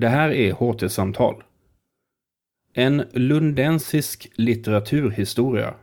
Det 0.00 0.08
här 0.08 0.30
är 0.30 0.52
HT-samtal. 0.52 1.42
En 2.74 3.04
lundensisk 3.12 4.30
litteraturhistoria. 4.34 5.74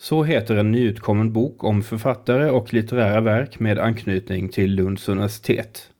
Så 0.00 0.24
heter 0.24 0.56
en 0.56 0.72
nyutkommen 0.72 1.32
bok 1.32 1.64
om 1.64 1.82
författare 1.82 2.50
och 2.50 2.74
litterära 2.74 3.20
verk 3.20 3.60
med 3.60 3.78
anknytning 3.78 4.48
till 4.48 4.74
Lunds 4.74 5.08
universitet. 5.08 5.90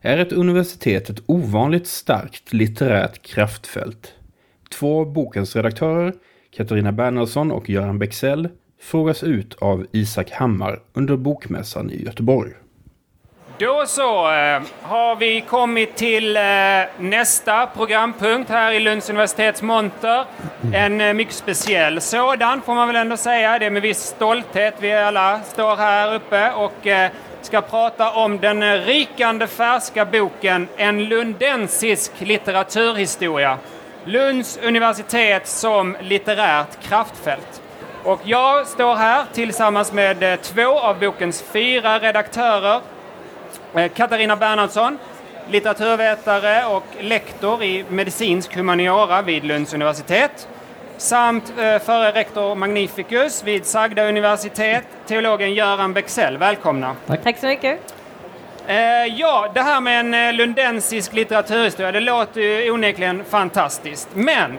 Är 0.00 0.18
ett 0.18 0.32
universitet 0.32 1.10
ett 1.10 1.22
ovanligt 1.26 1.86
starkt 1.86 2.52
litterärt 2.52 3.22
kraftfält? 3.22 4.14
Två 4.70 5.04
bokens 5.04 5.56
redaktörer, 5.56 6.14
Katarina 6.50 6.92
Bernhardsson 6.92 7.52
och 7.52 7.70
Göran 7.70 7.98
Bexell, 7.98 8.48
frågas 8.80 9.24
ut 9.24 9.54
av 9.54 9.86
Isak 9.92 10.30
Hammar 10.30 10.82
under 10.92 11.16
Bokmässan 11.16 11.90
i 11.90 12.04
Göteborg. 12.04 12.52
Då 13.58 13.86
så 13.86 14.32
eh, 14.32 14.62
har 14.82 15.16
vi 15.16 15.40
kommit 15.40 15.96
till 15.96 16.36
eh, 16.36 16.42
nästa 16.98 17.66
programpunkt 17.66 18.50
här 18.50 18.72
i 18.72 18.80
Lunds 18.80 19.10
universitets 19.10 19.62
monter. 19.62 20.24
En 20.74 21.00
eh, 21.00 21.14
mycket 21.14 21.34
speciell 21.34 22.00
sådan 22.00 22.62
får 22.62 22.74
man 22.74 22.86
väl 22.86 22.96
ändå 22.96 23.16
säga. 23.16 23.58
Det 23.58 23.66
är 23.66 23.70
med 23.70 23.82
viss 23.82 23.98
stolthet 23.98 24.74
vi 24.78 24.92
alla 24.92 25.40
står 25.40 25.76
här 25.76 26.14
uppe 26.14 26.50
och 26.50 26.86
eh, 26.86 27.10
ska 27.42 27.60
prata 27.60 28.10
om 28.10 28.38
den 28.38 28.62
eh, 28.62 28.72
rikande 28.72 29.46
färska 29.46 30.04
boken 30.04 30.68
En 30.76 31.04
lundensisk 31.04 32.12
litteraturhistoria. 32.18 33.58
Lunds 34.04 34.58
universitet 34.62 35.46
som 35.46 35.96
litterärt 36.00 36.82
kraftfält. 36.88 37.62
Och 38.04 38.20
jag 38.24 38.66
står 38.66 38.94
här 38.94 39.24
tillsammans 39.32 39.92
med 39.92 40.22
eh, 40.22 40.36
två 40.36 40.78
av 40.78 40.98
bokens 40.98 41.44
fyra 41.52 41.98
redaktörer 41.98 42.80
Katarina 43.94 44.36
Bernhardsson, 44.36 44.98
litteraturvetare 45.50 46.66
och 46.66 46.86
lektor 47.00 47.62
i 47.62 47.84
medicinsk 47.88 48.56
humaniora 48.56 49.22
vid 49.22 49.44
Lunds 49.44 49.74
universitet 49.74 50.48
samt 50.96 51.52
eh, 51.58 51.78
före 51.78 52.12
rektor 52.12 52.54
magnificus 52.54 53.44
vid 53.44 53.66
Sagda 53.66 54.08
universitet, 54.08 54.84
teologen 55.06 55.54
Göran 55.54 55.92
Bexell. 55.92 56.36
Välkomna! 56.36 56.96
Tack, 57.06 57.22
Tack 57.22 57.38
så 57.38 57.46
mycket! 57.46 57.94
Eh, 58.66 58.76
ja, 59.06 59.50
det 59.54 59.60
här 59.60 59.80
med 59.80 60.00
en 60.00 60.14
eh, 60.14 60.32
lundensisk 60.32 61.12
litteraturhistoria, 61.12 61.92
det 61.92 62.00
låter 62.00 62.40
ju 62.40 62.70
onekligen 62.70 63.24
fantastiskt. 63.24 64.08
Men 64.14 64.58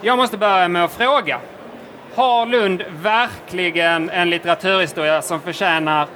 jag 0.00 0.18
måste 0.18 0.36
börja 0.36 0.68
med 0.68 0.84
att 0.84 0.92
fråga. 0.92 1.40
Har 2.14 2.46
Lund 2.46 2.84
verkligen 3.02 4.10
en 4.10 4.30
litteraturhistoria 4.30 5.22
som 5.22 5.40
förtjänar 5.40 6.06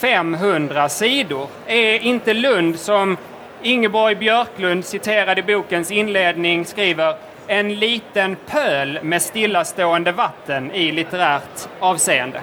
500 0.00 0.88
sidor. 0.88 1.46
Är 1.66 1.98
inte 1.98 2.34
Lund, 2.34 2.76
som 2.76 3.16
Ingeborg 3.62 4.14
Björklund 4.14 4.84
citerad 4.84 5.38
i 5.38 5.42
bokens 5.42 5.90
inledning 5.90 6.64
skriver, 6.64 7.14
en 7.46 7.74
liten 7.74 8.36
pöl 8.46 8.98
med 9.02 9.22
stillastående 9.22 10.12
vatten 10.12 10.70
i 10.72 10.92
litterärt 10.92 11.68
avseende? 11.80 12.40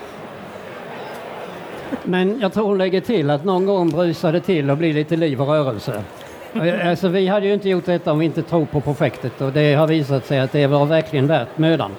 Men 2.04 2.40
jag 2.40 2.54
tror 2.54 2.68
hon 2.68 2.78
lägger 2.78 3.02
till 3.02 3.30
att 3.30 3.46
någon 3.46 3.66
gång 3.66 3.90
brusar 3.90 4.32
det 4.32 4.42
till 4.42 4.70
och 4.70 4.78
blir 4.78 4.94
lite 4.94 5.16
liv 5.16 5.42
och 5.42 5.48
rörelse. 5.48 6.04
Alltså, 6.84 7.08
vi 7.08 7.28
hade 7.28 7.48
ju 7.48 7.54
inte 7.54 7.70
gjort 7.70 7.86
detta 7.86 8.12
om 8.12 8.20
vi 8.20 8.26
inte 8.26 8.44
tror 8.44 8.66
på 8.66 8.82
projektet 8.82 9.42
och 9.42 9.52
det 9.52 9.74
har 9.74 9.88
visat 9.88 10.26
sig 10.26 10.40
att 10.40 10.52
det 10.52 10.68
var 10.68 10.86
verkligen 10.86 11.28
värt 11.28 11.58
mödan. 11.58 11.92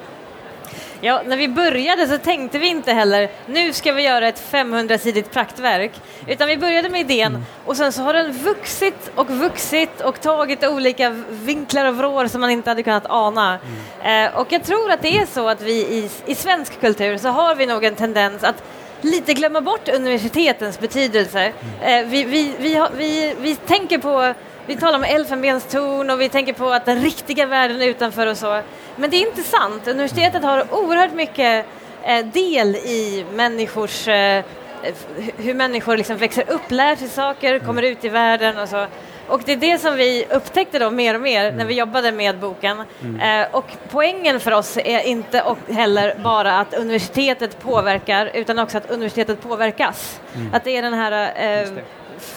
Ja, 1.01 1.23
när 1.27 1.37
vi 1.37 1.49
började 1.49 2.07
så 2.07 2.19
tänkte 2.19 2.59
vi 2.59 2.69
inte 2.69 2.93
heller 2.93 3.31
nu 3.47 3.73
ska 3.73 3.93
vi 3.93 4.03
göra 4.03 4.29
ett 4.29 4.43
500-sidigt 4.51 5.31
praktverk, 5.33 5.93
utan 6.27 6.49
vi 6.49 6.57
började 6.57 6.89
med 6.89 7.01
idén 7.01 7.35
mm. 7.35 7.45
och 7.65 7.77
sen 7.77 7.93
så 7.93 8.03
har 8.03 8.15
den 8.15 8.33
vuxit 8.33 9.11
och 9.15 9.31
vuxit 9.31 10.01
och 10.01 10.21
tagit 10.21 10.65
olika 10.65 11.11
vinklar 11.31 11.85
och 11.85 11.97
vrår 11.97 12.27
som 12.27 12.41
man 12.41 12.51
inte 12.51 12.71
hade 12.71 12.83
kunnat 12.83 13.07
ana. 13.07 13.59
Mm. 14.03 14.27
Eh, 14.27 14.41
och 14.41 14.53
jag 14.53 14.65
tror 14.65 14.91
att 14.91 15.03
det 15.03 15.19
är 15.19 15.27
så 15.27 15.49
att 15.49 15.63
vi 15.63 15.73
i, 15.73 16.11
i 16.27 16.35
svensk 16.35 16.81
kultur 16.81 17.17
så 17.17 17.29
har 17.29 17.55
vi 17.55 17.67
nog 17.67 17.85
en 17.85 17.95
tendens 17.95 18.45
att 18.45 18.63
lite 19.01 19.35
glömma 19.35 19.61
bort 19.61 19.89
universitetens 19.89 20.81
betydelse. 20.81 21.53
Eh, 21.83 22.07
vi, 22.07 22.25
vi, 22.25 22.53
vi, 22.59 22.75
har, 22.75 22.91
vi, 22.97 23.35
vi 23.41 23.57
tänker 23.57 23.99
på 23.99 24.35
vi 24.69 24.77
talar 24.77 24.99
om 24.99 25.05
elfenbenstorn 25.05 26.11
och 26.11 26.21
vi 26.21 26.29
tänker 26.29 26.53
på 26.53 26.71
att 26.71 26.85
den 26.85 27.03
riktiga 27.03 27.47
världen 27.47 27.83
är 27.83 27.87
utanför 27.87 28.27
och 28.27 28.37
så. 28.37 28.63
Men 28.99 29.11
det 29.11 29.17
är 29.17 29.29
inte 29.29 29.43
sant. 29.43 29.89
Universitetet 29.89 30.43
har 30.43 30.75
oerhört 30.75 31.15
mycket 31.15 31.67
eh, 32.05 32.27
del 32.27 32.77
i 32.77 33.25
människors 33.35 34.09
eh, 34.09 34.45
hur 35.37 35.55
människor 35.55 35.97
liksom 35.97 36.17
växer 36.17 36.51
upp, 36.51 36.71
lär 36.71 36.97
sig 36.97 37.09
saker, 37.09 37.55
mm. 37.55 37.67
kommer 37.67 37.83
ut 37.83 38.05
i 38.05 38.09
världen 38.09 38.59
och 38.59 38.69
så. 38.69 38.87
Och 39.29 39.43
det 39.45 39.53
är 39.53 39.57
det 39.57 39.79
som 39.79 39.97
vi 39.97 40.27
upptäckte 40.31 40.79
då 40.79 40.91
mer 40.91 41.15
och 41.15 41.21
mer 41.21 41.45
mm. 41.45 41.57
när 41.57 41.65
vi 41.65 41.75
jobbade 41.75 42.13
med 42.13 42.39
boken. 42.39 42.83
Mm. 43.03 43.43
Eh, 43.43 43.49
och 43.55 43.65
poängen 43.91 44.41
för 44.41 44.53
oss 44.53 44.79
är 44.85 45.01
inte 45.01 45.43
heller 45.69 46.15
bara 46.25 46.59
att 46.59 46.75
universitetet 46.75 47.61
påverkar 47.61 48.31
utan 48.35 48.59
också 48.59 48.79
att 48.79 48.91
universitetet 48.91 49.43
påverkas. 49.43 50.21
Mm. 50.35 50.55
Att 50.55 50.65
det 50.65 50.77
är 50.77 50.83
den 50.83 50.95
här 50.95 51.31
eh, 51.63 51.69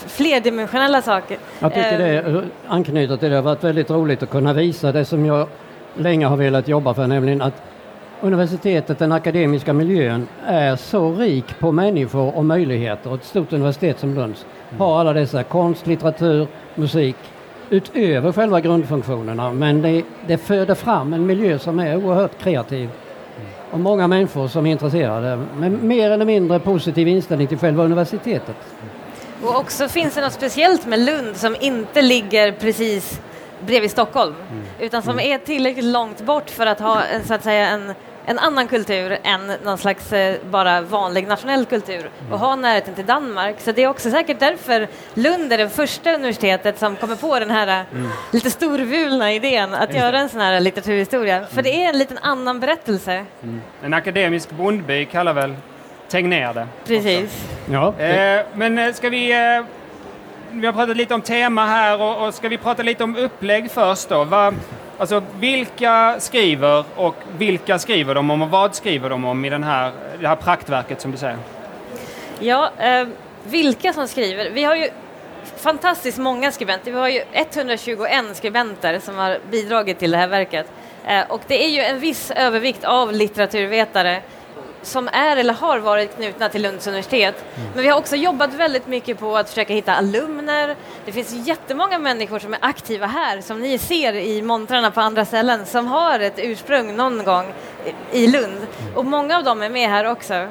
flerdimensionella 0.07 1.01
saker. 1.01 1.37
Jag 1.59 1.73
tycker 1.73 1.97
det 1.97 2.17
eh, 2.17 2.43
anknyter 2.67 3.17
till 3.17 3.23
det. 3.23 3.29
Det 3.29 3.35
har 3.35 3.43
varit 3.43 3.63
väldigt 3.63 3.89
roligt 3.89 4.23
att 4.23 4.29
kunna 4.29 4.53
visa 4.53 4.91
det 4.91 5.05
som 5.05 5.25
jag 5.25 5.47
länge 5.97 6.25
har 6.25 6.37
velat 6.37 6.67
jobba 6.67 6.93
för, 6.93 7.07
nämligen 7.07 7.41
att 7.41 7.61
universitetet, 8.21 8.99
den 8.99 9.11
akademiska 9.11 9.73
miljön, 9.73 10.27
är 10.45 10.75
så 10.75 11.13
rik 11.13 11.59
på 11.59 11.71
människor 11.71 12.37
och 12.37 12.45
möjligheter. 12.45 13.15
Ett 13.15 13.23
stort 13.25 13.53
universitet 13.53 13.99
som 13.99 14.13
Lunds 14.15 14.45
har 14.77 14.99
alla 14.99 15.13
dessa 15.13 15.43
konst, 15.43 15.87
litteratur, 15.87 16.47
musik 16.75 17.15
utöver 17.69 18.31
själva 18.31 18.61
grundfunktionerna. 18.61 19.51
Men 19.51 19.81
det, 19.81 20.03
det 20.27 20.37
föder 20.37 20.75
fram 20.75 21.13
en 21.13 21.25
miljö 21.25 21.59
som 21.59 21.79
är 21.79 21.95
oerhört 22.05 22.37
kreativ 22.43 22.89
och 23.71 23.79
många 23.79 24.07
människor 24.07 24.47
som 24.47 24.65
är 24.65 24.71
intresserade 24.71 25.43
med 25.57 25.71
mer 25.71 26.11
eller 26.11 26.25
mindre 26.25 26.59
positiv 26.59 27.07
inställning 27.07 27.47
till 27.47 27.57
själva 27.57 27.83
universitetet. 27.83 28.55
Och 29.43 29.55
också 29.55 29.87
finns 29.87 30.15
det 30.15 30.21
något 30.21 30.33
speciellt 30.33 30.85
med 30.87 30.99
Lund 30.99 31.35
som 31.35 31.55
inte 31.59 32.01
ligger 32.01 32.51
precis 32.51 33.21
bredvid 33.65 33.91
Stockholm, 33.91 34.35
mm. 34.51 34.63
utan 34.79 35.01
som 35.01 35.11
mm. 35.11 35.31
är 35.31 35.37
tillräckligt 35.37 35.85
långt 35.85 36.21
bort 36.21 36.49
för 36.49 36.65
att 36.65 36.79
ha 36.79 37.03
en, 37.03 37.23
så 37.23 37.33
att 37.33 37.43
säga, 37.43 37.67
en, 37.67 37.93
en 38.25 38.39
annan 38.39 38.67
kultur 38.67 39.17
än 39.23 39.51
någon 39.63 39.77
slags 39.77 40.13
eh, 40.13 40.35
bara 40.49 40.81
vanlig 40.81 41.27
nationell 41.27 41.65
kultur 41.65 42.09
och 42.31 42.39
ha 42.39 42.55
närheten 42.55 42.95
till 42.95 43.05
Danmark. 43.05 43.55
Så 43.59 43.71
det 43.71 43.83
är 43.83 43.87
också 43.87 44.11
säkert 44.11 44.39
därför 44.39 44.87
Lund 45.13 45.53
är 45.53 45.57
det 45.57 45.69
första 45.69 46.13
universitetet 46.13 46.79
som 46.79 46.95
kommer 46.95 47.15
på 47.15 47.39
den 47.39 47.51
här 47.51 47.67
eh, 47.67 47.97
mm. 47.99 48.11
lite 48.31 48.49
storvulna 48.49 49.33
idén 49.33 49.73
att 49.73 49.93
göra 49.93 50.19
en 50.19 50.29
sån 50.29 50.41
här 50.41 50.59
litteraturhistoria. 50.59 51.45
För 51.45 51.61
det 51.61 51.83
är 51.83 51.89
en 51.89 51.97
liten 51.97 52.17
annan 52.17 52.59
berättelse. 52.59 53.25
Mm. 53.43 53.61
En 53.83 53.93
akademisk 53.93 54.51
bondby 54.51 55.05
kallar 55.05 55.33
väl 55.33 55.55
Tegnér 56.11 56.53
det. 56.53 56.67
Precis. 56.87 57.47
Ja, 57.71 57.99
eh, 57.99 58.45
men 58.53 58.77
eh, 58.77 58.93
ska 58.93 59.09
vi... 59.09 59.31
Eh, 59.31 59.63
vi 60.51 60.65
har 60.65 60.73
pratat 60.73 60.97
lite 60.97 61.13
om 61.13 61.21
tema 61.21 61.65
här 61.65 62.01
och, 62.01 62.27
och 62.27 62.33
ska 62.33 62.49
vi 62.49 62.57
prata 62.57 62.83
lite 62.83 63.03
om 63.03 63.15
upplägg 63.15 63.71
först 63.71 64.09
då? 64.09 64.23
Va, 64.23 64.53
alltså 64.97 65.23
vilka 65.39 66.15
skriver 66.19 66.83
och 66.95 67.15
vilka 67.37 67.79
skriver 67.79 68.15
de 68.15 68.31
om 68.31 68.41
och 68.41 68.49
vad 68.49 68.75
skriver 68.75 69.09
de 69.09 69.25
om 69.25 69.45
i 69.45 69.49
den 69.49 69.63
här, 69.63 69.91
det 70.19 70.27
här 70.27 70.35
praktverket 70.35 71.01
som 71.01 71.11
du 71.11 71.17
säger? 71.17 71.37
Ja, 72.39 72.71
eh, 72.77 73.07
vilka 73.43 73.93
som 73.93 74.07
skriver? 74.07 74.49
Vi 74.49 74.63
har 74.63 74.75
ju 74.75 74.89
fantastiskt 75.57 76.17
många 76.17 76.51
skribenter. 76.51 76.91
Vi 76.91 76.99
har 76.99 77.09
ju 77.09 77.21
121 77.31 78.25
skribenter 78.33 78.99
som 78.99 79.15
har 79.15 79.39
bidragit 79.51 79.99
till 79.99 80.11
det 80.11 80.17
här 80.17 80.27
verket. 80.27 80.71
Eh, 81.07 81.23
och 81.29 81.41
det 81.47 81.65
är 81.65 81.69
ju 81.69 81.81
en 81.81 81.99
viss 81.99 82.31
övervikt 82.31 82.83
av 82.83 83.11
litteraturvetare 83.11 84.21
som 84.81 85.09
är 85.13 85.37
eller 85.37 85.53
har 85.53 85.79
varit 85.79 86.15
knutna 86.15 86.49
till 86.49 86.61
Lunds 86.61 86.87
universitet. 86.87 87.35
Mm. 87.55 87.69
Men 87.73 87.83
vi 87.83 87.89
har 87.89 87.97
också 87.97 88.15
jobbat 88.15 88.53
väldigt 88.53 88.87
mycket 88.87 89.19
på 89.19 89.37
att 89.37 89.49
försöka 89.49 89.73
hitta 89.73 89.93
alumner. 89.93 90.75
Det 91.05 91.11
finns 91.11 91.47
jättemånga 91.47 91.99
människor 91.99 92.39
som 92.39 92.53
är 92.53 92.59
aktiva 92.61 93.05
här, 93.05 93.41
som 93.41 93.59
ni 93.59 93.77
ser 93.77 94.13
i 94.13 94.41
montrarna 94.41 94.91
på 94.91 95.01
andra 95.01 95.25
ställen, 95.25 95.65
som 95.65 95.87
har 95.87 96.19
ett 96.19 96.35
ursprung 96.37 96.95
någon 96.95 97.23
gång 97.23 97.45
i 98.11 98.27
Lund. 98.27 98.45
Mm. 98.45 98.95
Och 98.95 99.05
många 99.05 99.37
av 99.37 99.43
dem 99.43 99.61
är 99.61 99.69
med 99.69 99.89
här 99.89 100.11
också. 100.11 100.33
Mm. 100.33 100.49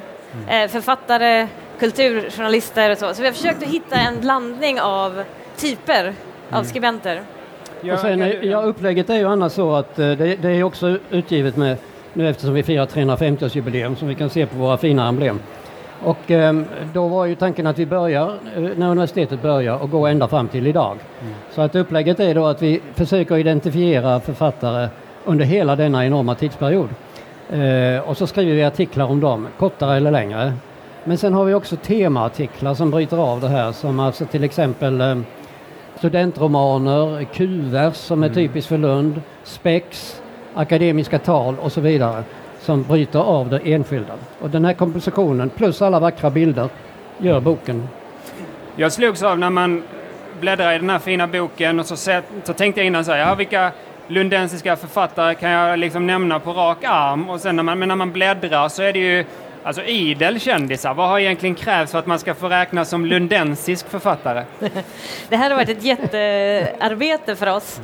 Eh, 0.48 0.70
författare, 0.70 1.48
kulturjournalister 1.78 2.90
och 2.90 2.98
så. 2.98 3.14
Så 3.14 3.22
vi 3.22 3.28
har 3.28 3.34
försökt 3.34 3.62
att 3.62 3.68
hitta 3.68 3.96
en 3.96 4.20
blandning 4.20 4.80
av 4.80 5.24
typer 5.56 6.14
av 6.48 6.54
mm. 6.54 6.64
skribenter. 6.64 7.22
Och 7.92 7.98
sen, 7.98 8.34
ja, 8.42 8.62
upplägget 8.62 9.10
är 9.10 9.14
ju 9.14 9.28
annars 9.28 9.52
så 9.52 9.74
att 9.74 9.98
eh, 9.98 10.10
det, 10.10 10.36
det 10.36 10.50
är 10.50 10.62
också 10.62 10.98
utgivet 11.10 11.56
med 11.56 11.76
nu 12.12 12.28
eftersom 12.28 12.54
vi 12.54 12.62
firar 12.62 12.86
350-årsjubileum 12.86 13.94
som 13.94 14.08
vi 14.08 14.14
kan 14.14 14.30
se 14.30 14.46
på 14.46 14.58
våra 14.58 14.76
fina 14.76 15.08
emblem. 15.08 15.40
Och 16.02 16.30
eh, 16.30 16.62
då 16.92 17.08
var 17.08 17.26
ju 17.26 17.34
tanken 17.34 17.66
att 17.66 17.78
vi 17.78 17.86
börjar 17.86 18.26
eh, 18.56 18.62
när 18.62 18.90
universitetet 18.90 19.42
börjar 19.42 19.82
och 19.82 19.90
går 19.90 20.08
ända 20.08 20.28
fram 20.28 20.48
till 20.48 20.66
idag. 20.66 20.96
Mm. 21.20 21.34
Så 21.50 21.60
att 21.60 21.74
upplägget 21.74 22.20
är 22.20 22.34
då 22.34 22.46
att 22.46 22.62
vi 22.62 22.80
försöker 22.94 23.36
identifiera 23.36 24.20
författare 24.20 24.88
under 25.24 25.44
hela 25.44 25.76
denna 25.76 26.06
enorma 26.06 26.34
tidsperiod. 26.34 26.88
Eh, 27.50 28.08
och 28.08 28.16
så 28.16 28.26
skriver 28.26 28.54
vi 28.54 28.64
artiklar 28.64 29.06
om 29.06 29.20
dem, 29.20 29.48
kortare 29.58 29.96
eller 29.96 30.10
längre. 30.10 30.52
Men 31.04 31.18
sen 31.18 31.34
har 31.34 31.44
vi 31.44 31.54
också 31.54 31.76
temaartiklar 31.76 32.74
som 32.74 32.90
bryter 32.90 33.16
av 33.16 33.40
det 33.40 33.48
här 33.48 33.72
som 33.72 34.00
alltså 34.00 34.26
till 34.26 34.44
exempel 34.44 35.00
eh, 35.00 35.18
studentromaner, 35.98 37.24
kuvers 37.24 37.94
som 37.96 38.22
är 38.22 38.28
typiskt 38.28 38.68
för 38.68 38.78
Lund, 38.78 39.22
spex, 39.44 40.19
akademiska 40.54 41.18
tal 41.18 41.58
och 41.58 41.72
så 41.72 41.80
vidare 41.80 42.24
som 42.60 42.82
bryter 42.82 43.18
av 43.18 43.50
det 43.50 43.60
enskilda. 43.64 44.14
Och 44.40 44.50
den 44.50 44.64
här 44.64 44.72
kompositionen 44.72 45.50
plus 45.50 45.82
alla 45.82 46.00
vackra 46.00 46.30
bilder 46.30 46.68
gör 47.18 47.40
boken. 47.40 47.88
Jag 48.76 48.92
slogs 48.92 49.22
av 49.22 49.38
när 49.38 49.50
man 49.50 49.82
bläddrar 50.40 50.72
i 50.72 50.78
den 50.78 50.90
här 50.90 50.98
fina 50.98 51.26
boken 51.26 51.80
och 51.80 51.86
så, 51.86 51.96
så, 51.96 52.20
så 52.44 52.52
tänkte 52.52 52.80
jag 52.80 52.86
innan 52.86 53.04
så 53.04 53.12
här, 53.12 53.18
ja, 53.18 53.34
vilka 53.34 53.72
lundensiska 54.06 54.76
författare 54.76 55.34
kan 55.34 55.50
jag 55.50 55.78
liksom 55.78 56.06
nämna 56.06 56.38
på 56.38 56.52
rak 56.52 56.84
arm? 56.84 57.30
Och 57.30 57.40
sen 57.40 57.56
när 57.56 57.62
man, 57.62 57.78
men 57.78 57.88
när 57.88 57.96
man 57.96 58.12
bläddrar 58.12 58.68
så 58.68 58.82
är 58.82 58.92
det 58.92 58.98
ju 58.98 59.24
Alltså 59.62 59.82
idel 59.82 60.40
kändisar, 60.40 60.94
vad 60.94 61.08
har 61.08 61.18
egentligen 61.18 61.54
krävts 61.54 61.92
för 61.92 61.98
att 61.98 62.06
man 62.06 62.18
ska 62.18 62.34
få 62.34 62.48
räknas 62.48 62.88
som 62.88 63.06
lundensisk 63.06 63.88
författare? 63.88 64.44
Det 65.28 65.36
här 65.36 65.50
har 65.50 65.56
varit 65.56 65.68
ett 65.68 65.84
jättearbete 65.84 67.36
för 67.36 67.46
oss. 67.46 67.80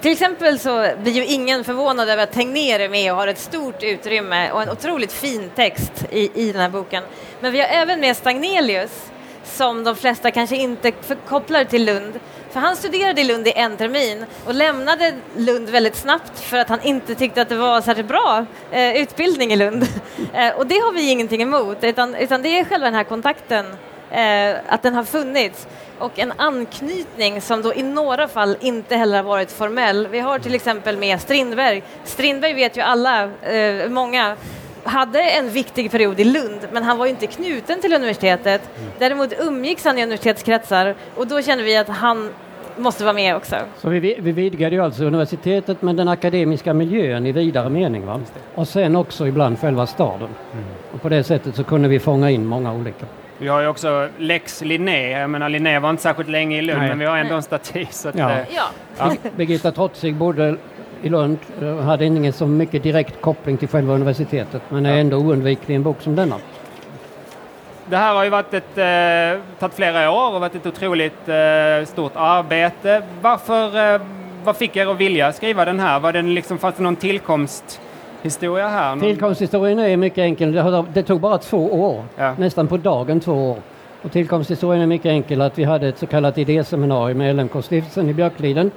Till 0.00 0.12
exempel 0.12 0.58
så 0.58 0.90
blir 1.02 1.12
ju 1.12 1.24
ingen 1.24 1.64
förvånad 1.64 2.08
över 2.08 2.22
att 2.22 2.32
Tegnér 2.32 2.80
är 2.80 2.88
med 2.88 3.12
och 3.12 3.18
har 3.18 3.26
ett 3.28 3.38
stort 3.38 3.82
utrymme 3.82 4.50
och 4.50 4.62
en 4.62 4.70
otroligt 4.70 5.12
fin 5.12 5.50
text 5.54 5.92
i, 6.10 6.30
i 6.34 6.52
den 6.52 6.60
här 6.60 6.68
boken. 6.68 7.04
Men 7.40 7.52
vi 7.52 7.60
har 7.60 7.68
även 7.68 8.00
med 8.00 8.16
Stagnelius 8.16 9.10
som 9.44 9.84
de 9.84 9.96
flesta 9.96 10.30
kanske 10.30 10.56
inte 10.56 10.92
kopplar 11.28 11.64
till 11.64 11.84
Lund. 11.84 12.20
För 12.50 12.60
han 12.60 12.76
studerade 12.76 13.20
i 13.20 13.24
Lund 13.24 13.46
i 13.46 13.52
en 13.56 13.76
termin 13.76 14.24
och 14.46 14.54
lämnade 14.54 15.14
Lund 15.36 15.68
väldigt 15.68 15.96
snabbt 15.96 16.40
för 16.40 16.56
att 16.56 16.68
han 16.68 16.82
inte 16.82 17.14
tyckte 17.14 17.42
att 17.42 17.48
det 17.48 17.56
var 17.56 17.80
särskilt 17.80 18.08
bra 18.08 18.46
eh, 18.70 18.96
utbildning 18.96 19.52
i 19.52 19.56
Lund. 19.56 19.82
eh, 20.34 20.56
och 20.56 20.66
det 20.66 20.78
har 20.78 20.92
vi 20.92 21.10
ingenting 21.10 21.42
emot, 21.42 21.84
utan, 21.84 22.14
utan 22.14 22.42
det 22.42 22.58
är 22.58 22.64
själva 22.64 22.84
den 22.84 22.94
här 22.94 23.04
kontakten, 23.04 23.66
att 24.68 24.82
den 24.82 24.94
har 24.94 25.04
funnits 25.04 25.68
och 25.98 26.18
en 26.18 26.32
anknytning 26.36 27.40
som 27.40 27.62
då 27.62 27.74
i 27.74 27.82
några 27.82 28.28
fall 28.28 28.56
inte 28.60 28.96
heller 28.96 29.16
har 29.16 29.24
varit 29.24 29.52
formell. 29.52 30.08
Vi 30.10 30.18
har 30.18 30.38
till 30.38 30.54
exempel 30.54 30.96
med 30.96 31.20
Strindberg. 31.20 31.82
Strindberg 32.04 32.54
vet 32.54 32.76
ju 32.76 32.80
alla, 32.80 33.22
eh, 33.24 33.88
många, 33.88 34.36
hade 34.84 35.20
en 35.20 35.50
viktig 35.50 35.90
period 35.90 36.20
i 36.20 36.24
Lund, 36.24 36.60
men 36.72 36.82
han 36.82 36.98
var 36.98 37.06
inte 37.06 37.26
knuten 37.26 37.80
till 37.80 37.92
universitetet. 37.92 38.70
Däremot 38.98 39.32
umgicks 39.40 39.84
han 39.84 39.98
i 39.98 40.02
universitetskretsar 40.02 40.94
och 41.14 41.26
då 41.26 41.42
kände 41.42 41.64
vi 41.64 41.76
att 41.76 41.88
han 41.88 42.30
måste 42.76 43.04
vara 43.04 43.14
med 43.14 43.36
också. 43.36 43.56
Så 43.78 43.88
vi, 43.88 44.16
vi 44.20 44.32
vidgade 44.32 44.76
ju 44.76 44.82
alltså 44.82 45.04
universitetet 45.04 45.82
med 45.82 45.96
den 45.96 46.08
akademiska 46.08 46.74
miljön 46.74 47.26
i 47.26 47.32
vidare 47.32 47.70
mening. 47.70 48.06
Va? 48.06 48.20
Och 48.54 48.68
sen 48.68 48.96
också 48.96 49.26
ibland 49.26 49.60
själva 49.60 49.86
staden. 49.86 50.28
Mm. 50.52 50.64
Och 50.94 51.02
på 51.02 51.08
det 51.08 51.24
sättet 51.24 51.56
så 51.56 51.64
kunde 51.64 51.88
vi 51.88 51.98
fånga 51.98 52.30
in 52.30 52.46
många 52.46 52.74
olika. 52.74 53.06
Vi 53.38 53.48
har 53.48 53.60
ju 53.60 53.68
också 53.68 54.08
Lex 54.18 54.60
Linné. 54.60 55.10
Jag 55.10 55.30
menar 55.30 55.48
Linné 55.48 55.78
var 55.78 55.90
inte 55.90 56.02
särskilt 56.02 56.28
länge 56.28 56.58
i 56.58 56.62
Lund 56.62 56.78
Nej. 56.78 56.88
men 56.88 56.98
vi 56.98 57.04
har 57.04 57.18
ändå 57.18 57.34
en 57.34 57.42
staty. 57.42 57.86
Så 57.90 58.10
ja. 58.14 58.30
Ja. 58.54 58.62
ja. 58.98 59.14
Birgitta 59.36 59.72
Trotzig 59.72 60.14
bodde 60.14 60.56
i 61.02 61.08
Lund. 61.08 61.38
Hade 61.82 62.04
ingen 62.04 62.32
så 62.32 62.46
mycket 62.46 62.82
direkt 62.82 63.20
koppling 63.20 63.56
till 63.56 63.68
själva 63.68 63.94
universitetet 63.94 64.62
men 64.68 64.86
är 64.86 64.98
ändå 64.98 65.16
oundviklig 65.16 65.74
i 65.74 65.76
en 65.76 65.82
bok 65.82 65.96
som 66.00 66.16
denna. 66.16 66.36
Det 67.86 67.96
här 67.96 68.14
har 68.14 68.24
ju 68.24 68.30
varit 68.30 68.54
ett, 68.54 68.78
eh, 68.78 69.42
tagit 69.58 69.74
flera 69.76 70.10
år 70.10 70.34
och 70.34 70.40
varit 70.40 70.54
ett 70.54 70.66
otroligt 70.66 71.28
eh, 71.28 71.86
stort 71.86 72.12
arbete. 72.14 73.02
Varför, 73.20 73.94
eh, 73.94 74.00
vad 74.44 74.56
fick 74.56 74.76
er 74.76 74.86
att 74.86 74.96
vilja 74.96 75.32
skriva 75.32 75.64
den 75.64 75.80
här? 75.80 76.00
Var 76.00 76.12
det 76.12 76.22
liksom, 76.22 76.58
fanns 76.58 76.76
det 76.76 76.82
någon 76.82 76.96
tillkomsthistoria 78.22 78.68
här? 78.68 78.90
Någon... 78.90 79.00
Tillkomsthistorien 79.00 79.78
är 79.78 79.96
mycket 79.96 80.18
enkel. 80.18 80.52
Det, 80.52 80.84
det 80.94 81.02
tog 81.02 81.20
bara 81.20 81.38
två 81.38 81.88
år, 81.90 82.04
ja. 82.16 82.34
nästan 82.38 82.68
på 82.68 82.76
dagen 82.76 83.20
två 83.20 83.50
år. 83.50 83.58
Och 84.02 84.12
tillkomsthistorien 84.12 84.82
är 84.82 84.86
mycket 84.86 85.06
enkel 85.06 85.40
att 85.40 85.58
vi 85.58 85.64
hade 85.64 85.88
ett 85.88 85.98
så 85.98 86.06
kallat 86.06 86.38
idéseminarium 86.38 87.18
med 87.18 87.36
LMK-stiftelsen 87.36 88.08
i 88.08 88.14
Björkliden 88.14 88.70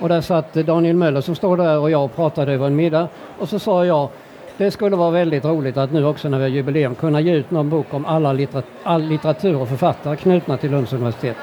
och 0.00 0.08
där 0.08 0.20
satt 0.20 0.54
Daniel 0.54 0.96
Möller 0.96 1.20
som 1.20 1.34
står 1.34 1.56
där 1.56 1.78
och 1.78 1.90
jag 1.90 2.04
och 2.04 2.16
pratade 2.16 2.52
över 2.52 2.66
en 2.66 2.76
middag. 2.76 3.08
Och 3.38 3.48
så 3.48 3.58
sa 3.58 3.84
jag, 3.84 4.08
det 4.56 4.70
skulle 4.70 4.96
vara 4.96 5.10
väldigt 5.10 5.44
roligt 5.44 5.76
att 5.76 5.92
nu 5.92 6.04
också 6.04 6.28
när 6.28 6.38
vi 6.38 6.44
har 6.44 6.50
jubileum 6.50 6.94
kunna 6.94 7.20
ge 7.20 7.32
ut 7.32 7.50
någon 7.50 7.70
bok 7.70 7.86
om 7.90 8.06
alla 8.06 8.32
litteratur, 8.32 8.70
all 8.82 9.02
litteratur 9.02 9.60
och 9.60 9.68
författare 9.68 10.16
knutna 10.16 10.56
till 10.56 10.70
Lunds 10.70 10.92
universitet. 10.92 11.36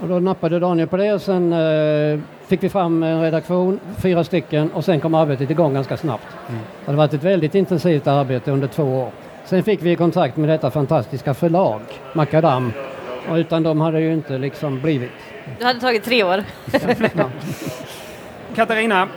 Och 0.00 0.08
då 0.08 0.18
nappade 0.18 0.58
Daniel 0.58 0.88
på 0.88 0.96
det 0.96 1.12
och 1.12 1.22
sen 1.22 1.52
eh, 1.52 2.20
fick 2.46 2.62
vi 2.62 2.68
fram 2.68 3.02
en 3.02 3.22
redaktion, 3.22 3.80
fyra 3.98 4.24
stycken 4.24 4.70
och 4.72 4.84
sen 4.84 5.00
kom 5.00 5.14
arbetet 5.14 5.50
igång 5.50 5.74
ganska 5.74 5.96
snabbt. 5.96 6.26
Mm. 6.48 6.60
Det 6.84 6.90
har 6.90 6.96
varit 6.96 7.14
ett 7.14 7.22
väldigt 7.22 7.54
intensivt 7.54 8.06
arbete 8.06 8.50
under 8.50 8.68
två 8.68 8.82
år. 8.82 9.10
Sen 9.44 9.62
fick 9.62 9.82
vi 9.82 9.96
kontakt 9.96 10.36
med 10.36 10.48
detta 10.48 10.70
fantastiska 10.70 11.34
förlag, 11.34 11.80
Macadam. 12.12 12.72
Och 13.28 13.34
utan 13.34 13.62
dem 13.62 13.80
hade 13.80 13.98
det 13.98 14.04
ju 14.04 14.12
inte 14.12 14.38
liksom 14.38 14.80
blivit. 14.80 15.10
Det 15.58 15.64
hade 15.64 15.80
tagit 15.80 16.04
tre 16.04 16.24
år. 16.24 16.44
Katarina 18.54 19.08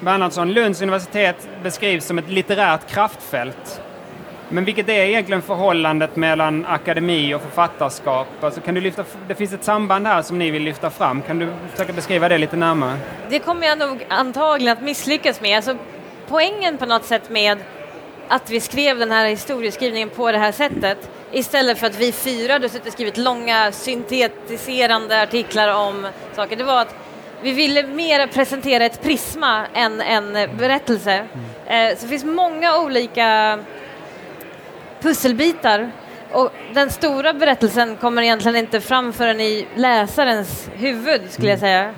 Bernhardsson, 0.00 0.52
Lunds 0.52 0.82
universitet 0.82 1.48
beskrivs 1.62 2.04
som 2.04 2.18
ett 2.18 2.28
litterärt 2.28 2.86
kraftfält. 2.86 3.82
Men 4.52 4.64
vilket 4.64 4.88
är 4.88 4.92
egentligen 4.92 5.42
förhållandet 5.42 6.16
mellan 6.16 6.66
akademi 6.66 7.34
och 7.34 7.42
författarskap? 7.42 8.26
Alltså 8.40 8.60
kan 8.60 8.74
du 8.74 8.80
lyfta, 8.80 9.04
det 9.28 9.34
finns 9.34 9.52
ett 9.52 9.64
samband 9.64 10.06
här 10.06 10.22
som 10.22 10.38
ni 10.38 10.50
vill 10.50 10.62
lyfta 10.62 10.90
fram. 10.90 11.22
Kan 11.22 11.38
du 11.38 11.48
försöka 11.70 11.92
beskriva 11.92 12.28
det 12.28 12.38
lite 12.38 12.56
närmare? 12.56 12.98
Det 13.28 13.38
kommer 13.38 13.66
jag 13.66 13.78
nog 13.78 14.06
antagligen 14.08 14.72
att 14.72 14.82
misslyckas 14.82 15.40
med. 15.40 15.56
Alltså, 15.56 15.76
poängen 16.28 16.78
på 16.78 16.86
något 16.86 17.04
sätt 17.04 17.30
med 17.30 17.58
att 18.28 18.50
vi 18.50 18.60
skrev 18.60 18.98
den 18.98 19.10
här 19.10 19.28
historieskrivningen 19.28 20.08
på 20.08 20.32
det 20.32 20.38
här 20.38 20.52
sättet 20.52 21.10
istället 21.32 21.78
för 21.78 21.86
att 21.86 21.98
vi 21.98 22.12
fyra 22.12 22.52
hade 22.52 22.68
suttit 22.68 22.86
och 22.86 22.92
skrivit 22.92 23.16
långa 23.16 23.72
syntetiserande 23.72 25.22
artiklar 25.22 25.74
om 25.88 26.06
saker. 26.36 26.56
Det 26.56 26.64
var 26.64 26.80
att 26.80 26.94
vi 27.42 27.52
ville 27.52 27.86
mer 27.86 28.26
presentera 28.26 28.84
ett 28.84 29.02
prisma 29.02 29.66
än 29.74 30.00
en 30.00 30.32
berättelse. 30.58 31.12
Mm. 31.66 31.96
Så 31.96 32.02
det 32.02 32.08
finns 32.08 32.24
många 32.24 32.78
olika 32.78 33.58
pusselbitar 35.00 35.90
och 36.32 36.52
den 36.74 36.90
stora 36.90 37.32
berättelsen 37.32 37.96
kommer 37.96 38.22
egentligen 38.22 38.56
inte 38.56 38.80
fram 38.80 39.12
förrän 39.12 39.40
i 39.40 39.66
läsarens 39.74 40.68
huvud 40.74 41.30
skulle 41.30 41.50
jag 41.50 41.58
säga. 41.58 41.82
Mm. 41.82 41.94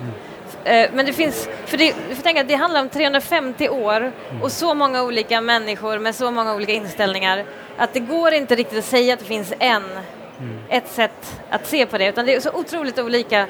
Eh, 0.63 0.89
men 0.93 1.05
det 1.05 1.13
finns, 1.13 1.49
för 1.65 1.77
det, 1.77 1.93
får 1.93 2.23
tänka 2.23 2.41
att 2.41 2.47
det 2.47 2.55
handlar 2.55 2.81
om 2.81 2.89
350 2.89 3.69
år 3.69 4.11
och 4.41 4.51
så 4.51 4.73
många 4.73 5.03
olika 5.03 5.41
människor 5.41 5.99
med 5.99 6.15
så 6.15 6.31
många 6.31 6.55
olika 6.55 6.71
inställningar 6.71 7.45
att 7.77 7.93
det 7.93 7.99
går 7.99 8.33
inte 8.33 8.55
riktigt 8.55 8.79
att 8.79 8.85
säga 8.85 9.13
att 9.13 9.19
det 9.19 9.25
finns 9.25 9.53
en, 9.59 9.83
mm. 10.39 10.59
ett 10.69 10.87
sätt 10.87 11.41
att 11.49 11.67
se 11.67 11.85
på 11.85 11.97
det 11.97 12.07
utan 12.07 12.25
det 12.25 12.35
är 12.35 12.39
så 12.39 12.51
otroligt 12.53 12.99
olika. 12.99 13.47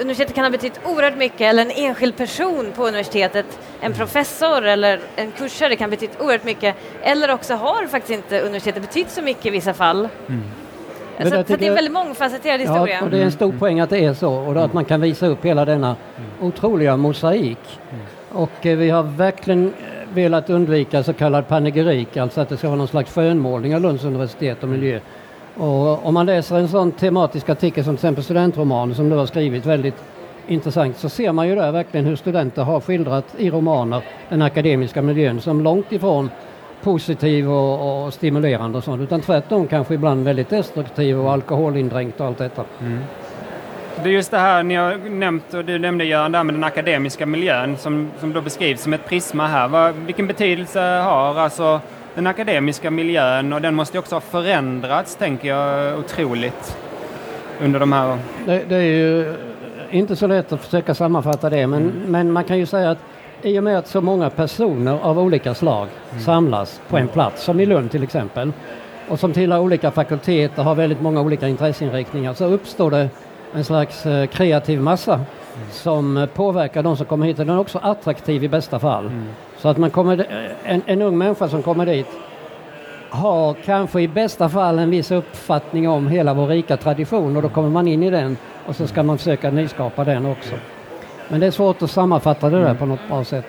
Universitetet 0.00 0.34
kan 0.34 0.44
ha 0.44 0.50
betytt 0.50 0.80
oerhört 0.84 1.16
mycket 1.16 1.40
eller 1.40 1.62
en 1.62 1.70
enskild 1.70 2.16
person 2.16 2.72
på 2.76 2.86
universitetet, 2.86 3.46
en 3.80 3.86
mm. 3.86 3.98
professor 3.98 4.62
eller 4.62 5.00
en 5.16 5.30
kursare 5.30 5.76
kan 5.76 5.90
ha 5.90 5.90
betytt 5.90 6.20
oerhört 6.20 6.44
mycket 6.44 6.76
eller 7.02 7.30
också 7.30 7.54
har 7.54 7.86
faktiskt 7.86 8.18
inte 8.18 8.40
universitetet 8.40 8.82
betytt 8.82 9.10
så 9.10 9.22
mycket 9.22 9.46
i 9.46 9.50
vissa 9.50 9.74
fall. 9.74 10.08
Mm. 10.28 10.42
Så, 11.22 11.28
så 11.30 11.56
det 11.56 11.66
är 11.66 11.68
en 11.68 11.74
väldigt 11.74 11.92
mångfacetterad 11.92 12.60
historia. 12.60 12.96
Ja, 12.98 13.04
och 13.04 13.10
det 13.10 13.18
är 13.18 13.24
en 13.24 13.32
stor 13.32 13.52
poäng 13.52 13.80
att 13.80 13.90
det 13.90 14.04
är 14.04 14.14
så 14.14 14.32
och 14.32 14.64
att 14.64 14.72
man 14.72 14.84
kan 14.84 15.00
visa 15.00 15.26
upp 15.26 15.44
hela 15.44 15.64
denna 15.64 15.96
otroliga 16.40 16.96
mosaik. 16.96 17.58
Och 18.32 18.66
eh, 18.66 18.76
vi 18.76 18.90
har 18.90 19.02
verkligen 19.02 19.66
eh, 19.66 20.14
velat 20.14 20.50
undvika 20.50 21.02
så 21.02 21.12
kallad 21.12 21.48
panegyrik, 21.48 22.16
alltså 22.16 22.40
att 22.40 22.48
det 22.48 22.56
ska 22.56 22.66
vara 22.68 22.78
någon 22.78 22.88
slags 22.88 23.14
skönmålning 23.14 23.74
av 23.74 23.80
Lunds 23.80 24.04
universitet 24.04 24.62
och 24.62 24.68
miljö. 24.68 25.00
Och 25.56 26.06
om 26.06 26.14
man 26.14 26.26
läser 26.26 26.56
en 26.56 26.68
sån 26.68 26.92
tematisk 26.92 27.48
artikel 27.48 27.84
som 27.84 27.96
till 27.96 28.00
exempel 28.04 28.24
studentromanen 28.24 28.94
som 28.94 29.08
du 29.08 29.16
har 29.16 29.26
skrivit 29.26 29.66
väldigt 29.66 30.02
intressant 30.46 30.96
så 30.96 31.08
ser 31.08 31.32
man 31.32 31.48
ju 31.48 31.54
där 31.54 31.72
verkligen 31.72 32.06
hur 32.06 32.16
studenter 32.16 32.62
har 32.62 32.80
skildrat 32.80 33.34
i 33.38 33.50
romaner 33.50 34.02
den 34.28 34.42
akademiska 34.42 35.02
miljön 35.02 35.40
som 35.40 35.60
långt 35.60 35.92
ifrån 35.92 36.30
positiv 36.82 37.50
och, 37.50 38.04
och 38.06 38.14
stimulerande 38.14 38.78
och 38.78 38.84
sånt 38.84 39.02
utan 39.02 39.20
tvärtom 39.20 39.66
kanske 39.66 39.94
ibland 39.94 40.24
väldigt 40.24 40.50
destruktiv 40.50 41.20
och 41.20 41.32
alkoholindränkt 41.32 42.20
och 42.20 42.26
allt 42.26 42.38
detta. 42.38 42.64
Mm. 42.80 42.98
Det 44.02 44.08
är 44.08 44.12
just 44.12 44.30
det 44.30 44.38
här 44.38 44.62
ni 44.62 44.74
har 44.74 45.10
nämnt 45.10 45.54
och 45.54 45.64
du 45.64 45.78
nämnde 45.78 46.04
Göran 46.04 46.32
där 46.32 46.44
med 46.44 46.54
den 46.54 46.64
akademiska 46.64 47.26
miljön 47.26 47.76
som, 47.76 48.10
som 48.20 48.32
då 48.32 48.40
beskrivs 48.40 48.82
som 48.82 48.92
ett 48.92 49.08
prisma 49.08 49.46
här. 49.46 49.68
Vad, 49.68 49.94
vilken 49.94 50.26
betydelse 50.26 50.80
har 50.80 51.38
alltså 51.38 51.80
den 52.14 52.26
akademiska 52.26 52.90
miljön 52.90 53.52
och 53.52 53.60
den 53.60 53.74
måste 53.74 53.96
ju 53.96 53.98
också 53.98 54.14
ha 54.14 54.20
förändrats 54.20 55.16
tänker 55.16 55.48
jag 55.48 55.98
otroligt 55.98 56.76
under 57.60 57.80
de 57.80 57.92
här... 57.92 58.18
Det, 58.46 58.64
det 58.68 58.76
är 58.76 58.82
ju 58.82 59.34
inte 59.90 60.16
så 60.16 60.26
lätt 60.26 60.52
att 60.52 60.60
försöka 60.60 60.94
sammanfatta 60.94 61.50
det 61.50 61.66
men, 61.66 61.82
mm. 61.82 62.02
men 62.06 62.32
man 62.32 62.44
kan 62.44 62.58
ju 62.58 62.66
säga 62.66 62.90
att 62.90 62.98
i 63.42 63.58
och 63.58 63.64
med 63.64 63.78
att 63.78 63.88
så 63.88 64.00
många 64.00 64.30
personer 64.30 64.98
av 65.02 65.18
olika 65.18 65.54
slag 65.54 65.88
mm. 66.10 66.22
samlas 66.22 66.80
på 66.88 66.98
en 66.98 67.08
plats, 67.08 67.42
som 67.42 67.60
i 67.60 67.66
Lund 67.66 67.90
till 67.90 68.02
exempel, 68.02 68.52
och 69.08 69.20
som 69.20 69.32
tillhör 69.32 69.58
olika 69.58 69.90
fakulteter 69.90 70.58
och 70.58 70.64
har 70.64 70.74
väldigt 70.74 71.00
många 71.00 71.20
olika 71.20 71.48
intresseinriktningar, 71.48 72.34
så 72.34 72.44
uppstår 72.44 72.90
det 72.90 73.08
en 73.54 73.64
slags 73.64 74.06
eh, 74.06 74.26
kreativ 74.26 74.80
massa 74.80 75.14
mm. 75.14 75.26
som 75.70 76.28
påverkar 76.34 76.82
de 76.82 76.96
som 76.96 77.06
kommer 77.06 77.26
hit. 77.26 77.38
Och 77.38 77.46
den 77.46 77.54
är 77.54 77.60
också 77.60 77.78
attraktiv 77.78 78.44
i 78.44 78.48
bästa 78.48 78.78
fall. 78.78 79.10
Mm. 79.64 79.68
Så 79.68 79.68
att 79.68 79.78
man 79.78 79.90
kommer, 79.90 80.26
en, 80.64 80.82
en 80.86 81.02
ung 81.02 81.18
människa 81.18 81.48
som 81.48 81.62
kommer 81.62 81.86
dit 81.86 82.06
har 83.10 83.54
kanske 83.54 84.00
i 84.00 84.08
bästa 84.08 84.48
fall 84.48 84.78
en 84.78 84.90
viss 84.90 85.10
uppfattning 85.10 85.88
om 85.88 86.08
hela 86.08 86.34
vår 86.34 86.46
rika 86.46 86.76
tradition 86.76 87.36
och 87.36 87.42
då 87.42 87.48
kommer 87.48 87.70
man 87.70 87.88
in 87.88 88.02
i 88.02 88.10
den 88.10 88.36
och 88.66 88.76
så 88.76 88.86
ska 88.86 89.02
man 89.02 89.18
försöka 89.18 89.50
nyskapa 89.50 90.04
den 90.04 90.26
också. 90.26 90.54
Men 91.28 91.40
det 91.40 91.46
är 91.46 91.50
svårt 91.50 91.82
att 91.82 91.90
sammanfatta 91.90 92.50
det 92.50 92.60
där 92.60 92.74
på 92.74 92.86
något 92.86 93.08
bra 93.08 93.24
sätt. 93.24 93.46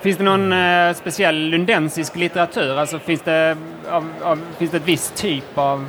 Finns 0.00 0.18
det 0.18 0.24
någon 0.24 0.52
eh, 0.52 0.94
speciell 0.94 1.36
lundensisk 1.36 2.16
litteratur? 2.16 2.78
Alltså 2.78 2.98
finns 2.98 3.22
det, 3.22 3.56
av, 3.90 4.08
av, 4.22 4.38
finns 4.58 4.70
det 4.70 4.76
ett 4.76 4.88
visst 4.88 5.14
typ 5.16 5.58
av 5.58 5.86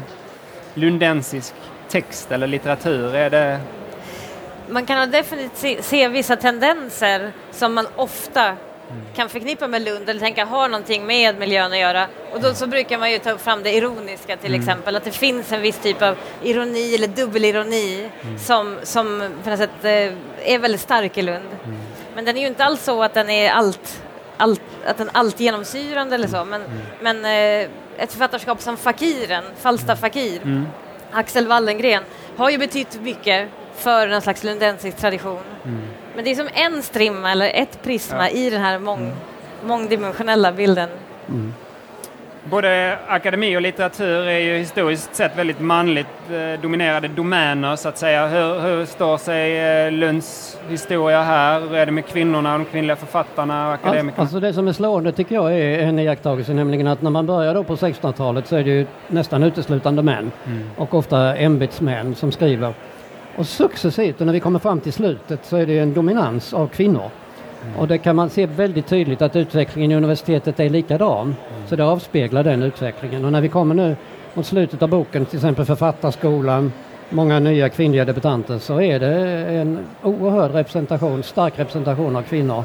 lundensisk 0.73 1.53
text 1.89 2.31
eller 2.31 2.47
litteratur? 2.47 3.15
Är 3.15 3.29
det... 3.29 3.59
Man 4.69 4.85
kan 4.85 5.11
definitivt 5.11 5.57
se, 5.57 5.81
se 5.81 6.07
vissa 6.07 6.35
tendenser 6.35 7.31
som 7.51 7.73
man 7.73 7.87
ofta 7.95 8.55
kan 9.15 9.29
förknippa 9.29 9.67
med 9.67 9.81
Lund 9.81 10.09
eller 10.09 10.19
tänka 10.19 10.45
har 10.45 10.69
någonting 10.69 11.05
med 11.05 11.39
miljön 11.39 11.71
att 11.71 11.77
göra. 11.79 12.07
Och 12.33 12.41
då 12.41 12.53
så 12.53 12.67
brukar 12.67 12.97
man 12.97 13.11
ju 13.11 13.19
ta 13.19 13.37
fram 13.37 13.63
det 13.63 13.73
ironiska 13.75 14.37
till 14.37 14.53
exempel, 14.55 14.95
att 14.95 15.03
det 15.03 15.11
finns 15.11 15.51
en 15.51 15.61
viss 15.61 15.77
typ 15.77 16.01
av 16.01 16.17
ironi 16.43 16.95
eller 16.95 17.07
dubbelironi 17.07 18.09
som, 18.37 18.77
som 18.83 19.29
på 19.43 19.49
något 19.49 19.59
sätt 19.59 19.83
eh, 19.83 20.13
är 20.53 20.59
väldigt 20.59 20.81
stark 20.81 21.17
i 21.17 21.21
Lund. 21.21 21.49
Men 22.15 22.25
den 22.25 22.37
är 22.37 22.41
ju 22.41 22.47
inte 22.47 22.65
alls 22.65 22.83
så 22.83 23.03
att 23.03 23.13
den 23.13 23.29
är 23.29 23.51
allt, 23.51 24.01
allt, 24.37 24.61
att 24.85 24.97
den 24.97 25.09
allt 25.13 25.39
genomsyrande 25.39 26.15
eller 26.15 26.27
så, 26.27 26.45
men, 26.45 26.61
men 27.01 27.25
eh, 27.25 27.69
ett 27.97 28.11
författarskap 28.11 28.61
som 28.61 28.77
Fakiren, 28.77 29.43
Falstaff 29.59 29.99
Fakir, 29.99 30.65
Axel 31.11 31.47
Wallengren, 31.47 32.03
har 32.37 32.49
ju 32.49 32.57
betytt 32.57 33.01
mycket 33.01 33.49
för 33.75 34.07
någon 34.07 34.21
slags 34.21 34.43
lundensisk 34.43 34.97
tradition. 34.97 35.41
Men 36.15 36.23
det 36.23 36.31
är 36.31 36.35
som 36.35 36.49
en 36.53 36.83
strimma 36.83 37.31
eller 37.31 37.51
ett 37.53 37.83
prisma 37.83 38.29
i 38.29 38.49
den 38.49 38.61
här 38.61 38.79
mång, 38.79 39.11
mångdimensionella 39.63 40.51
bilden. 40.51 40.89
Både 42.49 42.97
akademi 43.07 43.57
och 43.57 43.61
litteratur 43.61 44.27
är 44.27 44.39
ju 44.39 44.57
historiskt 44.57 45.15
sett 45.15 45.37
väldigt 45.37 45.59
manligt 45.59 46.07
eh, 46.31 46.61
dominerade 46.61 47.07
domäner 47.07 47.75
så 47.75 47.89
att 47.89 47.97
säga. 47.97 48.27
Hur, 48.27 48.59
hur 48.59 48.85
står 48.85 49.17
sig 49.17 49.59
eh, 49.85 49.91
Lunds 49.91 50.57
historia 50.69 51.21
här? 51.21 51.59
Hur 51.59 51.75
är 51.75 51.85
det 51.85 51.91
med 51.91 52.05
kvinnorna, 52.05 52.57
de 52.57 52.65
kvinnliga 52.65 52.95
författarna 52.95 53.67
och 53.67 53.73
akademikerna? 53.73 54.21
Alltså 54.21 54.39
det 54.39 54.53
som 54.53 54.67
är 54.67 54.73
slående 54.73 55.11
tycker 55.11 55.35
jag 55.35 55.53
är 55.53 55.79
en 55.79 55.99
iakttagelse, 55.99 56.53
nämligen 56.53 56.87
att 56.87 57.01
när 57.01 57.11
man 57.11 57.25
börjar 57.25 57.53
då 57.53 57.63
på 57.63 57.75
1600-talet 57.75 58.47
så 58.47 58.55
är 58.55 58.63
det 58.63 58.69
ju 58.69 58.85
nästan 59.07 59.43
uteslutande 59.43 60.01
män 60.01 60.31
och 60.77 60.93
ofta 60.93 61.37
ämbetsmän 61.37 62.15
som 62.15 62.31
skriver. 62.31 62.73
Och 63.35 63.47
successivt, 63.47 64.19
och 64.19 64.25
när 64.25 64.33
vi 64.33 64.39
kommer 64.39 64.59
fram 64.59 64.79
till 64.79 64.93
slutet, 64.93 65.45
så 65.45 65.57
är 65.57 65.65
det 65.65 65.79
en 65.79 65.93
dominans 65.93 66.53
av 66.53 66.67
kvinnor. 66.67 67.09
Och 67.77 67.87
det 67.87 67.97
kan 67.97 68.15
man 68.15 68.29
se 68.29 68.45
väldigt 68.45 68.87
tydligt 68.87 69.21
att 69.21 69.35
utvecklingen 69.35 69.91
i 69.91 69.95
universitetet 69.95 70.59
är 70.59 70.69
likadan. 70.69 71.35
Så 71.67 71.75
det 71.75 71.85
avspeglar 71.85 72.43
den 72.43 72.63
utvecklingen. 72.63 73.25
Och 73.25 73.31
när 73.31 73.41
vi 73.41 73.49
kommer 73.49 73.75
nu 73.75 73.95
mot 74.33 74.45
slutet 74.45 74.83
av 74.83 74.89
boken, 74.89 75.25
till 75.25 75.37
exempel 75.37 75.65
Författarskolan, 75.65 76.71
många 77.09 77.39
nya 77.39 77.69
kvinnliga 77.69 78.05
debutanter, 78.05 78.57
så 78.57 78.81
är 78.81 78.99
det 78.99 79.15
en 79.47 79.79
oerhörd 80.03 80.51
representation, 80.51 81.23
stark 81.23 81.59
representation 81.59 82.15
av 82.15 82.21
kvinnor. 82.21 82.63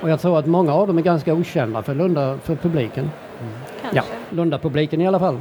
Och 0.00 0.10
jag 0.10 0.20
tror 0.20 0.38
att 0.38 0.46
många 0.46 0.74
av 0.74 0.86
dem 0.86 0.98
är 0.98 1.02
ganska 1.02 1.34
okända 1.34 1.82
för, 1.82 1.94
Lunda, 1.94 2.38
för 2.42 2.54
publiken. 2.54 3.10
Kanske. 3.82 3.96
Ja, 3.96 4.02
Lunda-publiken 4.30 5.00
i 5.00 5.06
alla 5.06 5.18
fall. 5.18 5.38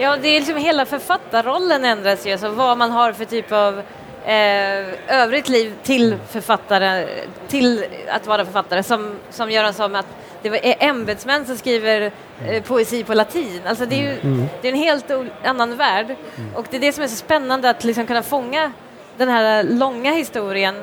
Ja, 0.00 0.16
det 0.22 0.28
är 0.28 0.40
liksom 0.40 0.56
hela 0.56 0.86
författarrollen 0.86 1.84
ändras 1.84 2.26
ju, 2.26 2.32
alltså 2.32 2.48
vad 2.48 2.78
man 2.78 2.90
har 2.90 3.12
för 3.12 3.24
typ 3.24 3.52
av 3.52 3.78
eh, 4.24 4.86
övrigt 5.22 5.48
liv 5.48 5.72
till 5.82 6.16
författare, 6.28 7.06
till 7.48 7.84
att 8.08 8.26
vara 8.26 8.44
författare, 8.44 8.82
som, 8.82 9.14
som 9.30 9.50
Göran 9.50 9.74
sa 9.74 9.88
med 9.88 10.00
att 10.00 10.06
det 10.42 10.50
var- 10.50 10.64
är 10.66 10.74
ämbetsmän 10.78 11.46
som 11.46 11.56
skriver 11.56 12.12
eh, 12.46 12.62
poesi 12.62 13.04
på 13.04 13.14
latin. 13.14 13.60
Alltså 13.66 13.86
det 13.86 13.94
är 13.94 14.02
ju 14.02 14.16
det 14.62 14.68
är 14.68 14.72
en 14.72 14.78
helt 14.78 15.10
annan 15.44 15.76
värld. 15.76 16.16
Och 16.54 16.66
det 16.70 16.76
är 16.76 16.80
det 16.80 16.92
som 16.92 17.04
är 17.04 17.08
så 17.08 17.16
spännande 17.16 17.70
att 17.70 17.84
liksom 17.84 18.06
kunna 18.06 18.22
fånga 18.22 18.72
den 19.16 19.28
här 19.28 19.62
långa 19.62 20.12
historien 20.12 20.74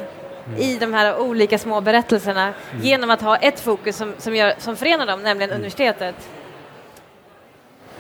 i 0.57 0.75
de 0.75 0.93
här 0.93 1.17
olika 1.19 1.57
små 1.59 1.81
berättelserna 1.81 2.53
genom 2.81 3.09
att 3.09 3.21
ha 3.21 3.35
ett 3.35 3.59
fokus 3.59 3.97
som, 3.97 4.13
som, 4.17 4.35
gör, 4.35 4.53
som 4.59 4.75
förenar 4.75 5.05
dem, 5.05 5.23
nämligen 5.23 5.51
universitetet. 5.51 6.15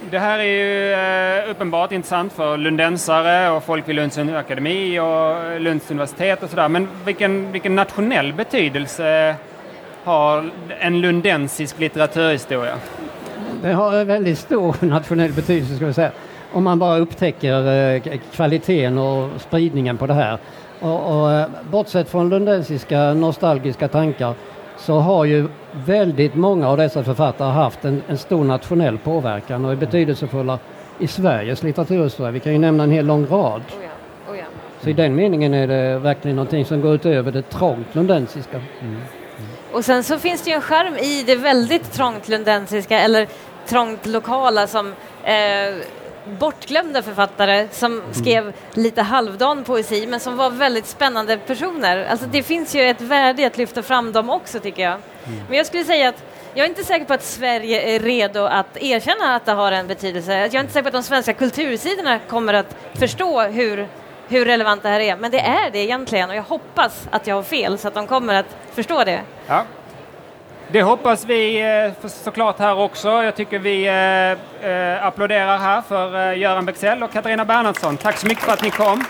Det 0.01 0.19
här 0.19 0.39
är 0.39 0.43
ju 0.43 0.93
eh, 0.93 1.51
uppenbart 1.51 1.91
intressant 1.91 2.33
för 2.33 2.57
lundensare 2.57 3.49
och 3.49 3.63
folk 3.63 3.89
vid 3.89 3.95
Lunds 3.95 4.17
akademi 4.17 4.99
och 4.99 5.61
Lunds 5.61 5.91
universitet 5.91 6.43
och 6.43 6.49
sådär. 6.49 6.69
Men 6.69 6.87
vilken, 7.05 7.51
vilken 7.51 7.75
nationell 7.75 8.33
betydelse 8.33 9.35
har 10.03 10.49
en 10.79 11.01
lundensisk 11.01 11.79
litteraturhistoria? 11.79 12.75
Det 13.61 13.73
har 13.73 13.93
en 13.93 14.07
väldigt 14.07 14.37
stor 14.37 14.75
nationell 14.85 15.33
betydelse 15.33 15.75
ska 15.75 15.85
vi 15.85 15.93
säga. 15.93 16.11
Om 16.51 16.63
man 16.63 16.79
bara 16.79 16.97
upptäcker 16.97 17.95
eh, 17.95 18.19
kvaliteten 18.35 18.97
och 18.97 19.41
spridningen 19.41 19.97
på 19.97 20.07
det 20.07 20.13
här. 20.13 20.37
Och, 20.79 21.21
och, 21.21 21.31
eh, 21.31 21.47
bortsett 21.71 22.09
från 22.09 22.29
lundensiska 22.29 23.13
nostalgiska 23.13 23.87
tankar 23.87 24.33
så 24.77 24.99
har 24.99 25.25
ju 25.25 25.47
väldigt 25.71 26.35
många 26.35 26.69
av 26.69 26.77
dessa 26.77 27.03
författare 27.03 27.51
haft 27.51 27.85
en, 27.85 28.01
en 28.07 28.17
stor 28.17 28.43
nationell 28.43 28.97
påverkan 28.97 29.65
och 29.65 29.71
är 29.71 29.75
betydelsefulla 29.75 30.59
i 30.99 31.07
Sveriges 31.07 31.63
litteraturhistoria. 31.63 32.31
Vi 32.31 32.39
kan 32.39 32.53
ju 32.53 32.59
nämna 32.59 32.83
en 32.83 32.91
hel 32.91 33.05
lång 33.05 33.25
rad. 33.25 33.61
Oh 33.61 33.83
ja, 33.83 34.31
oh 34.31 34.37
ja. 34.37 34.45
Så 34.81 34.89
i 34.89 34.93
den 34.93 35.15
meningen 35.15 35.53
är 35.53 35.67
det 35.67 35.99
verkligen 35.99 36.35
någonting 36.35 36.65
som 36.65 36.81
går 36.81 36.95
utöver 36.95 37.31
det 37.31 37.41
trångt 37.41 37.95
lundensiska. 37.95 38.61
Och 39.71 39.85
sen 39.85 40.03
så 40.03 40.17
finns 40.19 40.41
det 40.41 40.49
ju 40.49 40.55
en 40.55 40.61
skärm 40.61 40.95
i 40.95 41.23
det 41.23 41.35
väldigt 41.35 41.91
trångt 41.93 42.27
lundensiska 42.27 42.99
eller 42.99 43.27
trångt 43.65 44.05
lokala 44.05 44.67
som 44.67 44.93
eh, 45.23 45.33
bortglömda 46.27 47.01
författare 47.01 47.67
som 47.71 48.01
skrev 48.11 48.53
lite 48.73 49.01
halvdan 49.01 49.63
poesi 49.63 50.07
men 50.07 50.19
som 50.19 50.37
var 50.37 50.49
väldigt 50.49 50.85
spännande 50.85 51.37
personer. 51.37 52.07
Alltså 52.09 52.25
det 52.25 52.43
finns 52.43 52.75
ju 52.75 52.81
ett 52.81 53.01
värde 53.01 53.41
i 53.41 53.45
att 53.45 53.57
lyfta 53.57 53.83
fram 53.83 54.11
dem 54.11 54.29
också 54.29 54.59
tycker 54.59 54.83
jag. 54.83 54.99
Men 55.47 55.57
jag 55.57 55.65
skulle 55.65 55.83
säga 55.83 56.09
att 56.09 56.23
jag 56.53 56.63
är 56.65 56.69
inte 56.69 56.83
säker 56.83 57.05
på 57.05 57.13
att 57.13 57.23
Sverige 57.23 57.81
är 57.81 57.99
redo 57.99 58.39
att 58.45 58.77
erkänna 58.77 59.35
att 59.35 59.45
det 59.45 59.51
har 59.51 59.71
en 59.71 59.87
betydelse. 59.87 60.33
Jag 60.33 60.55
är 60.55 60.59
inte 60.59 60.73
säker 60.73 60.83
på 60.83 60.87
att 60.87 61.03
de 61.03 61.03
svenska 61.03 61.33
kultursidorna 61.33 62.19
kommer 62.19 62.53
att 62.53 62.75
förstå 62.93 63.41
hur, 63.41 63.87
hur 64.27 64.45
relevant 64.45 64.83
det 64.83 64.89
här 64.89 64.99
är. 64.99 65.17
Men 65.17 65.31
det 65.31 65.39
är 65.39 65.71
det 65.71 65.79
egentligen 65.79 66.29
och 66.29 66.35
jag 66.35 66.43
hoppas 66.43 67.07
att 67.11 67.27
jag 67.27 67.35
har 67.35 67.43
fel 67.43 67.77
så 67.77 67.87
att 67.87 67.93
de 67.93 68.07
kommer 68.07 68.33
att 68.33 68.57
förstå 68.73 69.03
det. 69.03 69.21
Ja. 69.47 69.63
Det 70.71 70.81
hoppas 70.81 71.25
vi 71.25 71.61
eh, 71.61 72.09
såklart 72.09 72.59
här 72.59 72.79
också. 72.79 73.07
Jag 73.09 73.35
tycker 73.35 73.59
vi 73.59 73.87
eh, 73.87 74.69
eh, 74.71 75.05
applåderar 75.05 75.57
här 75.57 75.81
för 75.81 76.33
Göran 76.33 76.65
Bexell 76.65 77.03
och 77.03 77.11
Katarina 77.11 77.45
Bernhardsson. 77.45 77.97
Tack 77.97 78.17
så 78.17 78.27
mycket 78.27 78.43
för 78.43 78.53
att 78.53 78.63
ni 78.63 78.69
kom. 78.69 79.03